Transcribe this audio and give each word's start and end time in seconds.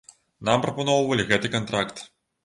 Нам 0.47 0.61
прапаноўвалі 0.63 1.25
гэты 1.31 1.51
кантракт. 1.57 1.97